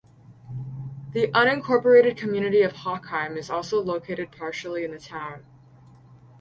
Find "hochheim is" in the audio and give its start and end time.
2.73-3.51